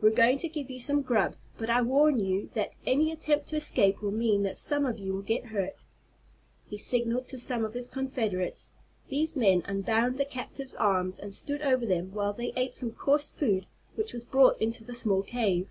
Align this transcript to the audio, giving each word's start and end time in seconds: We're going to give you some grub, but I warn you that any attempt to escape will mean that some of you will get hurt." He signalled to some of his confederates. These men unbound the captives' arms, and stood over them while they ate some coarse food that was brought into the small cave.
We're 0.00 0.10
going 0.10 0.38
to 0.38 0.48
give 0.48 0.70
you 0.70 0.78
some 0.78 1.02
grub, 1.02 1.34
but 1.58 1.68
I 1.68 1.82
warn 1.82 2.20
you 2.20 2.48
that 2.54 2.76
any 2.86 3.10
attempt 3.10 3.48
to 3.48 3.56
escape 3.56 4.00
will 4.02 4.12
mean 4.12 4.44
that 4.44 4.56
some 4.56 4.86
of 4.86 5.00
you 5.00 5.12
will 5.12 5.22
get 5.22 5.46
hurt." 5.46 5.86
He 6.70 6.78
signalled 6.78 7.26
to 7.26 7.40
some 7.40 7.64
of 7.64 7.74
his 7.74 7.88
confederates. 7.88 8.70
These 9.08 9.34
men 9.34 9.64
unbound 9.66 10.16
the 10.16 10.26
captives' 10.26 10.76
arms, 10.76 11.18
and 11.18 11.34
stood 11.34 11.60
over 11.62 11.84
them 11.86 12.12
while 12.12 12.32
they 12.32 12.52
ate 12.54 12.76
some 12.76 12.92
coarse 12.92 13.32
food 13.32 13.66
that 13.96 14.12
was 14.12 14.22
brought 14.22 14.60
into 14.62 14.84
the 14.84 14.94
small 14.94 15.24
cave. 15.24 15.66